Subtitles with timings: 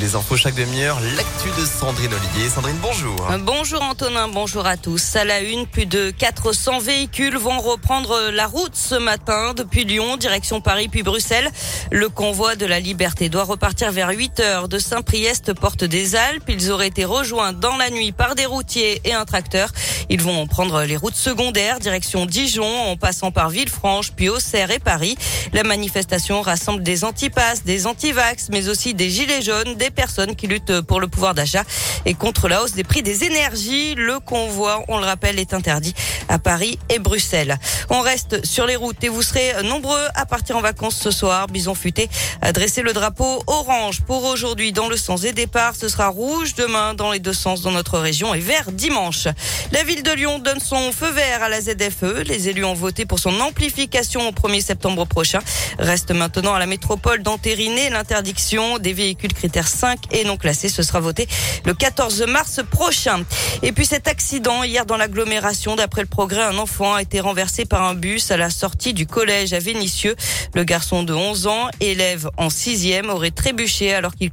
[0.00, 0.98] les infos chaque demi-heure.
[1.16, 2.48] L'actu de Sandrine Ollier.
[2.48, 3.16] Sandrine, bonjour.
[3.40, 5.14] Bonjour Antonin, bonjour à tous.
[5.14, 10.16] À la une, plus de 400 véhicules vont reprendre la route ce matin depuis Lyon,
[10.16, 11.50] direction Paris puis Bruxelles.
[11.90, 16.48] Le convoi de la liberté doit repartir vers 8 heures de Saint-Priest, porte des Alpes.
[16.48, 19.70] Ils auraient été rejoints dans la nuit par des routiers et un tracteur.
[20.12, 24.80] Ils vont prendre les routes secondaires, direction Dijon, en passant par Villefranche, puis Auxerre et
[24.80, 25.16] Paris.
[25.52, 30.48] La manifestation rassemble des antipasses, des antivax, mais aussi des gilets jaunes, des personnes qui
[30.48, 31.62] luttent pour le pouvoir d'achat
[32.06, 33.94] et contre la hausse des prix des énergies.
[33.94, 35.94] Le convoi, on le rappelle, est interdit
[36.28, 37.56] à Paris et Bruxelles.
[37.88, 41.46] On reste sur les routes et vous serez nombreux à partir en vacances ce soir.
[41.46, 42.10] Bison futé
[42.42, 45.76] a le drapeau orange pour aujourd'hui dans le sens des départs.
[45.76, 49.28] Ce sera rouge demain dans les deux sens dans notre région et vert dimanche.
[49.70, 52.24] La ville de Lyon donne son feu vert à la ZFE.
[52.26, 55.40] Les élus ont voté pour son amplification au 1er septembre prochain.
[55.78, 60.68] Reste maintenant à la métropole d'entériner l'interdiction des véhicules critères 5 et non classés.
[60.68, 61.28] Ce sera voté
[61.64, 63.24] le 14 mars prochain.
[63.62, 67.64] Et puis cet accident hier dans l'agglomération, d'après le progrès, un enfant a été renversé
[67.64, 70.16] par un bus à la sortie du collège à Vénissieux.
[70.54, 74.30] Le garçon de 11 ans, élève en sixième, aurait trébuché alors qu'il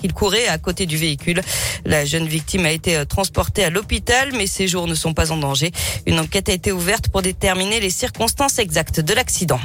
[0.00, 1.42] qu'il courait à côté du véhicule.
[1.84, 5.36] La jeune victime a été transportée à l'hôpital, mais ses jours ne sont pas en
[5.36, 5.72] danger.
[6.06, 9.60] Une enquête a été ouverte pour déterminer les circonstances exactes de l'accident.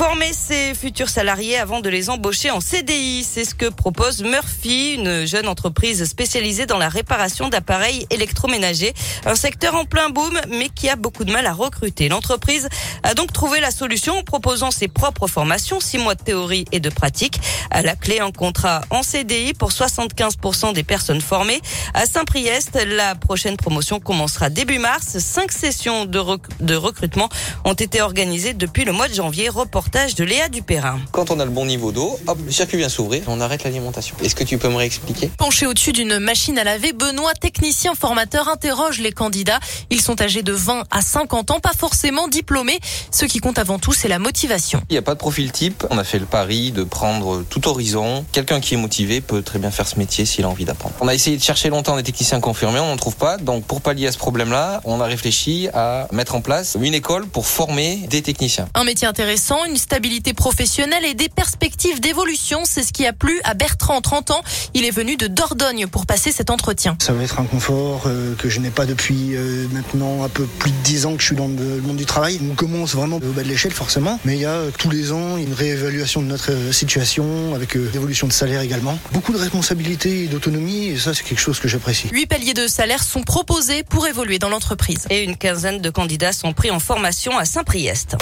[0.00, 4.94] Former ses futurs salariés avant de les embaucher en CDI, c'est ce que propose Murphy,
[4.94, 8.94] une jeune entreprise spécialisée dans la réparation d'appareils électroménagers.
[9.26, 12.08] Un secteur en plein boom, mais qui a beaucoup de mal à recruter.
[12.08, 12.66] L'entreprise
[13.02, 16.80] a donc trouvé la solution en proposant ses propres formations, six mois de théorie et
[16.80, 17.38] de pratique.
[17.70, 21.60] À la clé, un contrat en CDI pour 75% des personnes formées.
[21.92, 25.18] À Saint-Priest, la prochaine promotion commencera début mars.
[25.18, 27.28] Cinq sessions de, recrutement
[27.66, 29.50] ont été organisées depuis le mois de janvier.
[29.90, 31.00] De Léa Dupérin.
[31.10, 34.14] Quand on a le bon niveau d'eau, hop, le circuit vient s'ouvrir, on arrête l'alimentation.
[34.22, 35.30] Est-ce que tu peux me réexpliquer?
[35.36, 39.58] Penché au-dessus d'une machine à laver, Benoît, technicien formateur, interroge les candidats.
[39.90, 42.78] Ils sont âgés de 20 à 50 ans, pas forcément diplômés.
[43.10, 44.80] Ce qui compte avant tout, c'est la motivation.
[44.90, 45.84] Il n'y a pas de profil type.
[45.90, 48.24] On a fait le pari de prendre tout horizon.
[48.30, 50.94] Quelqu'un qui est motivé peut très bien faire ce métier s'il a envie d'apprendre.
[51.00, 53.38] On a essayé de chercher longtemps des techniciens confirmés, on n'en trouve pas.
[53.38, 57.26] Donc pour pallier à ce problème-là, on a réfléchi à mettre en place une école
[57.26, 58.68] pour former des techniciens.
[58.74, 62.60] Un métier intéressant, une stabilité professionnelle et des perspectives d'évolution.
[62.64, 64.42] C'est ce qui a plu à Bertrand, 30 ans.
[64.74, 66.96] Il est venu de Dordogne pour passer cet entretien.
[67.00, 70.44] Ça va être un confort euh, que je n'ai pas depuis euh, maintenant un peu
[70.44, 72.40] plus de 10 ans que je suis dans le monde du travail.
[72.50, 75.12] On commence vraiment au bas de l'échelle forcément, mais il y a euh, tous les
[75.12, 78.98] ans une réévaluation de notre situation avec l'évolution de salaire également.
[79.12, 82.08] Beaucoup de responsabilités et d'autonomie et ça c'est quelque chose que j'apprécie.
[82.12, 85.06] Huit paliers de salaire sont proposés pour évoluer dans l'entreprise.
[85.10, 88.16] Et une quinzaine de candidats sont pris en formation à Saint-Priest.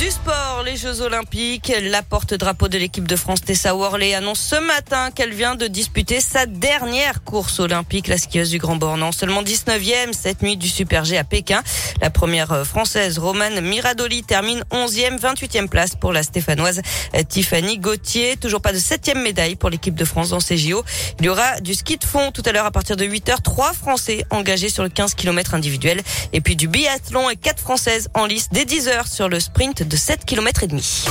[0.00, 1.70] Du sport, les Jeux Olympiques.
[1.82, 6.22] La porte-drapeau de l'équipe de France, Tessa Worley, annonce ce matin qu'elle vient de disputer
[6.22, 9.12] sa dernière course olympique, la skieuse du Grand Bornand.
[9.12, 11.62] Seulement 19e cette nuit du Super G à Pékin.
[12.00, 16.80] La première française, Romane Miradoli, termine 11e, 28e place pour la stéphanoise
[17.28, 18.38] Tiffany Gauthier.
[18.38, 20.82] Toujours pas de 7e médaille pour l'équipe de France dans ces JO.
[21.18, 23.42] Il y aura du ski de fond tout à l'heure à partir de 8h.
[23.42, 26.00] Trois Français engagés sur le 15 km individuel.
[26.32, 29.96] Et puis du biathlon et quatre Françaises en lice dès 10h sur le sprint de
[29.96, 31.04] 7 km et demi.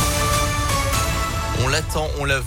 [1.62, 2.46] On l'attend, on la veut.